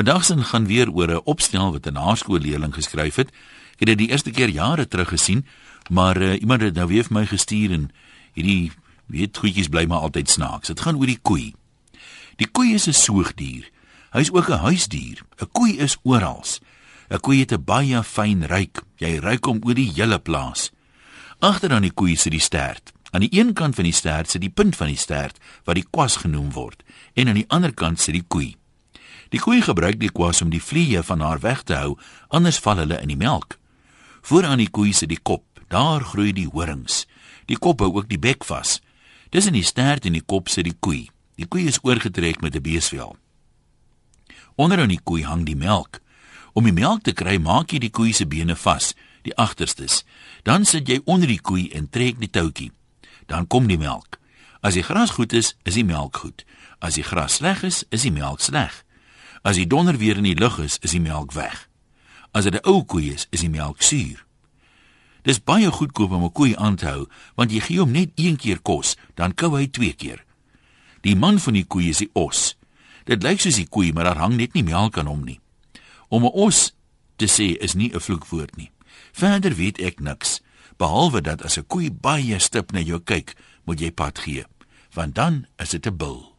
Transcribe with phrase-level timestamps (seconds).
[0.00, 3.28] Vandag se gaan weer oor 'n opstel wat 'n naskoolleerling geskryf het.
[3.72, 5.46] Ek het dit die eerste keer jare terug gesien,
[5.90, 7.90] maar uh, iemand het nou weer vir my gestuur en
[8.32, 8.72] hierdie
[9.06, 10.66] weet goedjies bly maar altyd snaaks.
[10.66, 11.54] Dit gaan oor die koei.
[12.36, 13.70] Die koei is 'n soogdier.
[14.10, 15.22] Hy's ook 'n huisdier.
[15.38, 16.44] 'n Koei is oral.
[17.10, 18.82] 'n Koei het 'n baie fyn ruik.
[18.96, 20.70] Jy ruik hom oor die hele plaas.
[21.38, 22.92] Agter aan die koei sit die stert.
[23.10, 25.86] Aan die een kant van die stert sit die punt van die stert wat die
[25.90, 26.82] kwas genoem word
[27.14, 28.59] en aan die ander kant sit die koei.
[29.30, 31.94] Die koei gebruik die kwas om die vliee van haar weg te hou,
[32.28, 33.58] anders val hulle in die melk.
[34.26, 35.44] Voor aan die koei sit die kop.
[35.70, 37.06] Daar groei die horings.
[37.46, 38.80] Die kop hou ook die bek vas.
[39.30, 41.08] Dis in die stert en die kop sit die koei.
[41.38, 43.16] Die koei is oorgetrek met 'n beesvel.
[44.56, 46.00] Onder aan die koei hang die melk.
[46.52, 50.04] Om die melk te kry, maak jy die koei se bene vas, die agterstes.
[50.42, 52.72] Dan sit jy onder die koei en trek die toutjie.
[53.26, 54.18] Dan kom die melk.
[54.60, 56.44] As die gras goed is, is die melk goed.
[56.78, 58.84] As die gras sleg is, is die melk sleg.
[59.42, 61.68] As die donder weer in die lug is, is die melk weg.
[62.32, 64.24] As dit 'n ou koei is, is die melk suur.
[65.22, 68.36] Dis baie goedkoop om 'n koei aan te hou, want jy gee hom net een
[68.36, 70.24] keer kos, dan kou hy twee keer.
[71.00, 72.56] Die man van die koei is die os.
[73.04, 75.40] Dit lyk soos die koei, maar daar hang net nie melk aan hom nie.
[76.08, 76.72] Om 'n os
[77.16, 78.70] te sê is nie 'n vloekwoord nie.
[79.12, 80.40] Verder weet ek niks,
[80.76, 84.44] behalwe dat as 'n koei baie stip na jou kyk, moet jy pad gee,
[84.94, 86.29] want dan is dit 'n bil.